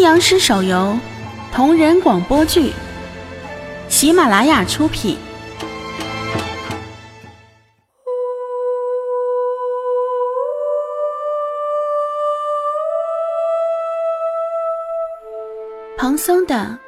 [0.00, 0.98] 阴阳师手游，
[1.52, 2.72] 同人广播剧，
[3.86, 5.14] 喜马拉雅出品。
[15.98, 16.78] 蓬松的、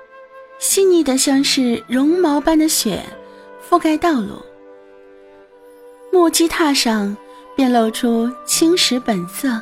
[0.58, 3.04] 细腻的，像是绒毛般的雪，
[3.68, 4.40] 覆盖道路。
[6.10, 7.14] 木屐踏上，
[7.54, 9.60] 便露出青石本色。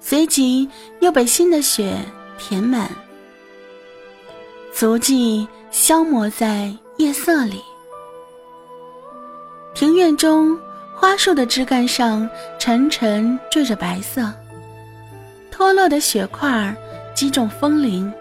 [0.00, 0.66] 随即
[1.00, 1.94] 又被新的雪
[2.44, 2.90] 填满，
[4.74, 7.62] 足迹消磨在夜色里。
[9.74, 10.58] 庭院中，
[10.92, 12.28] 花树的枝干上
[12.58, 14.28] 沉沉缀着白色，
[15.52, 16.74] 脱落的雪块
[17.14, 18.12] 击中风铃，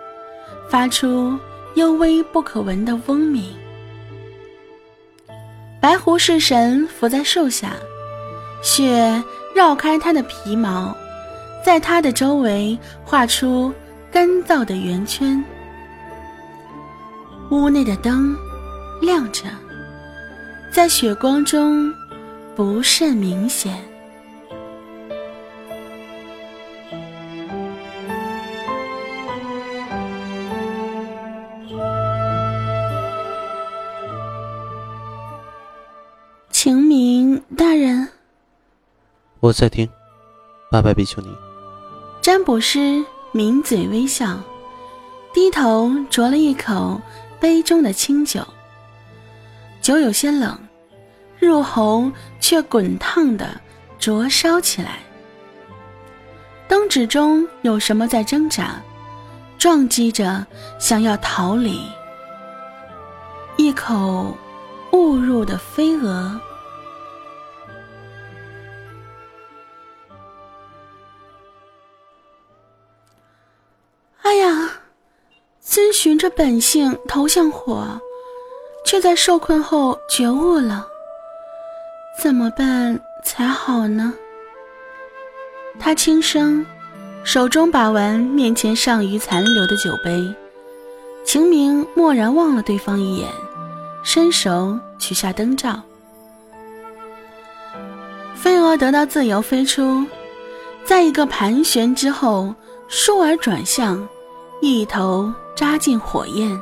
[0.69, 1.35] 发出
[1.73, 3.44] 幽微不可闻的嗡鸣。
[5.81, 7.73] 白狐式神伏在树下，
[8.61, 9.23] 雪
[9.55, 10.95] 绕开它的皮毛。
[11.63, 12.75] 在它的周围
[13.05, 13.72] 画出
[14.12, 15.44] 干燥的圆圈。
[17.50, 18.36] 屋内的灯
[19.02, 19.44] 亮着，
[20.72, 21.94] 在雪光中
[22.56, 23.73] 不甚明显。
[36.52, 38.08] 晴明大人，
[39.40, 39.90] 我在听，
[40.70, 41.28] 八拜比丘尼。
[42.22, 43.03] 占卜师
[43.34, 44.38] 抿嘴微笑，
[45.34, 47.00] 低头啄了一口
[47.40, 48.46] 杯中的清酒。
[49.82, 50.60] 酒有些冷，
[51.40, 53.59] 入喉却滚烫的
[53.98, 55.00] 灼烧起来。
[56.68, 58.82] 灯纸中有什么在挣扎，
[59.58, 60.46] 撞击着，
[60.78, 61.82] 想要逃离。
[63.58, 64.36] 一口
[64.92, 66.40] 误入的飞蛾。
[76.03, 77.88] 循着本性投向火，
[78.84, 80.88] 却在受困后觉悟了，
[82.19, 84.11] 怎么办才好呢？
[85.79, 86.66] 他轻声，
[87.23, 90.28] 手中把玩面前尚余残留的酒杯。
[91.23, 93.29] 秦明蓦然望了对方一眼，
[94.03, 95.79] 伸手取下灯罩。
[98.34, 100.03] 飞蛾得到自由飞出，
[100.84, 102.56] 在一个盘旋之后，
[102.90, 104.09] 倏而转向。
[104.63, 106.59] 一头扎进火焰。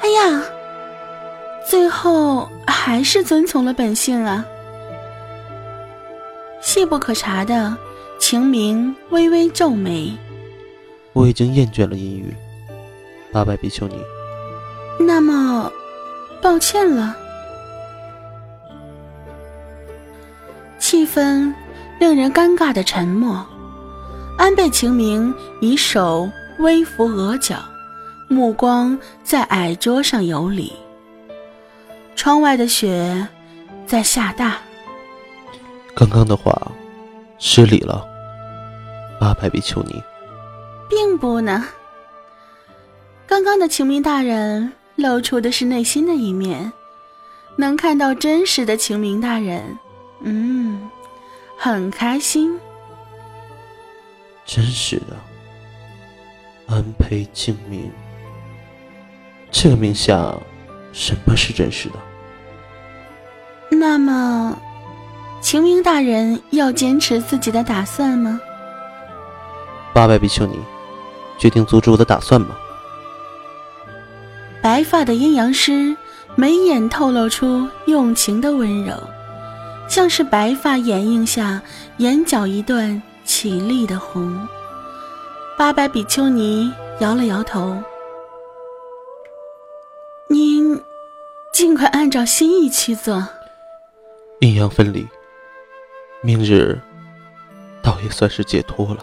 [0.00, 0.42] 哎呀，
[1.68, 4.42] 最后还是遵从了本性啊！
[6.62, 7.76] 细不可察的
[8.18, 10.10] 晴明微微皱眉。
[11.12, 12.34] 我已经厌倦了阴雨，
[13.30, 14.02] 八百比丘尼。
[14.98, 15.70] 那么，
[16.40, 17.14] 抱歉了。
[20.78, 21.52] 气氛
[22.00, 23.46] 令人尴尬的沉默。
[24.38, 26.26] 安倍晴明以手。
[26.58, 27.56] 微扶额角，
[28.28, 30.72] 目光在矮桌上游离。
[32.14, 33.26] 窗外的雪
[33.86, 34.58] 在下大。
[35.94, 36.52] 刚刚的话，
[37.38, 38.06] 失礼了，
[39.20, 40.02] 八百比丘尼。
[40.88, 41.66] 并不呢。
[43.26, 46.72] 刚刚的晴明大人露出的是内心的一面，
[47.56, 49.76] 能看到真实的晴明大人，
[50.20, 50.88] 嗯，
[51.58, 52.58] 很开心。
[54.44, 55.16] 真实的。
[56.76, 57.90] 安培静明，
[59.50, 60.34] 这个名下，
[60.92, 61.94] 什么是真实的？
[63.70, 64.54] 那么，
[65.40, 68.38] 秦明大人要坚持自己的打算吗？
[69.94, 70.58] 八百比丘尼，
[71.38, 72.54] 决定阻止我的打算吗？
[74.60, 75.96] 白发的阴阳师
[76.34, 78.92] 眉眼透露出用情的温柔，
[79.88, 81.62] 像是白发掩映下
[81.96, 84.46] 眼角一段绮丽的红。
[85.58, 87.82] 八百比丘尼摇了摇头
[90.28, 90.78] ：“您
[91.50, 93.26] 尽快按照心意去做。
[94.40, 95.08] 阴阳分离，
[96.20, 96.78] 明日
[97.82, 99.02] 倒也算是解脱了。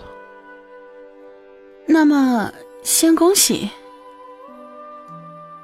[1.87, 2.53] 那么，
[2.83, 3.67] 先恭喜。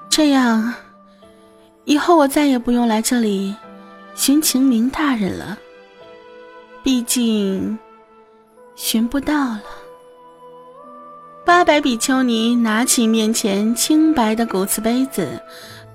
[0.09, 0.74] 这样，
[1.86, 3.56] 以后我再也不用来这里
[4.15, 5.56] 寻秦明大人了。
[6.83, 7.77] 毕竟，
[8.75, 9.62] 寻不到了。”
[11.50, 15.28] 八百比丘尼拿起面前清白的骨瓷杯子，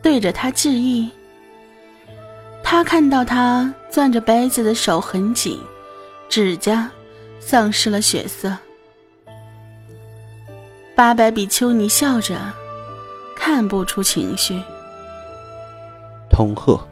[0.03, 1.09] 对着他致意。
[2.61, 5.56] 他看到他攥着杯子的手很紧，
[6.29, 6.91] 指甲
[7.39, 8.53] 丧失了血色。
[10.97, 12.37] 八百比丘尼笑着，
[13.37, 14.61] 看不出情绪。
[16.29, 16.85] 通贺。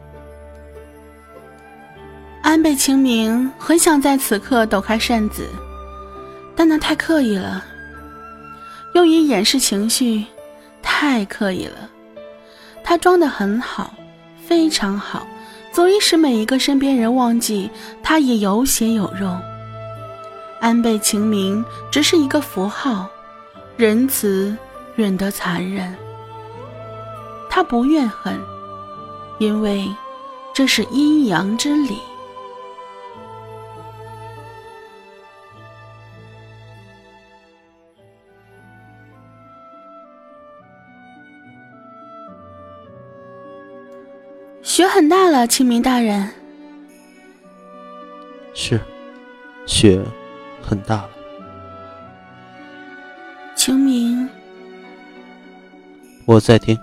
[2.43, 5.49] 安倍晴明很想在此刻抖开扇子，
[6.55, 7.64] 但那太刻意了。
[8.94, 10.24] 用以掩饰情绪，
[10.82, 11.88] 太刻意了。
[12.84, 13.94] 他装得很好，
[14.46, 15.26] 非常好，
[15.72, 17.70] 足以使每一个身边人忘记
[18.02, 19.34] 他也有血有肉。
[20.60, 23.08] 安倍晴明只是一个符号，
[23.76, 24.56] 仁慈
[24.94, 25.94] 忍得残忍。
[27.48, 28.38] 他不怨恨，
[29.38, 29.88] 因为
[30.54, 31.98] 这是阴阳之理。
[44.72, 46.26] 雪很大了，清明大人。
[48.54, 48.80] 是，
[49.66, 50.00] 雪
[50.62, 51.10] 很大了。
[53.54, 54.26] 清明，
[56.24, 56.74] 我在听。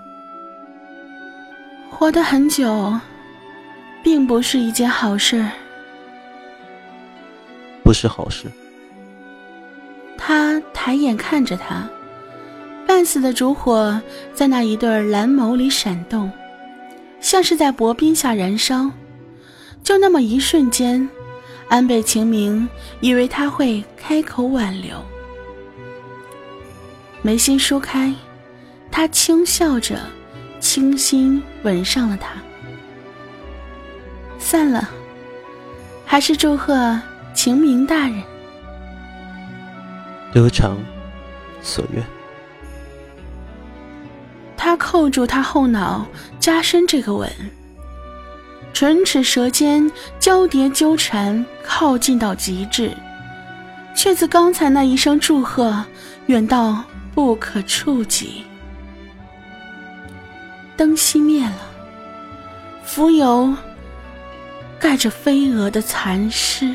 [1.90, 2.96] 活得很久，
[4.04, 5.44] 并不是一件好事。
[7.82, 8.46] 不是好事。
[10.16, 11.88] 他抬眼看着他，
[12.86, 14.00] 半死的烛火
[14.32, 16.30] 在那一对蓝眸里闪动。
[17.20, 18.90] 像是在薄冰下燃烧，
[19.82, 21.08] 就那么一瞬间，
[21.68, 22.68] 安倍晴明
[23.00, 24.96] 以为他会开口挽留，
[27.22, 28.12] 眉心舒开，
[28.90, 29.98] 他轻笑着，
[30.58, 32.30] 轻轻吻上了她。
[34.38, 34.88] 散了，
[36.06, 36.98] 还是祝贺
[37.34, 38.22] 晴明大人。
[40.32, 40.78] 得偿
[41.60, 42.19] 所愿。
[44.80, 46.06] 扣住他后脑，
[46.40, 47.30] 加深这个吻。
[48.72, 49.88] 唇齿舌尖
[50.18, 52.90] 交叠纠缠，靠近到极致，
[53.94, 55.84] 却自刚才那一声祝贺，
[56.26, 56.82] 远到
[57.14, 58.42] 不可触及。
[60.78, 61.60] 灯熄灭了，
[62.82, 63.54] 浮游
[64.78, 66.74] 盖着飞蛾的残尸。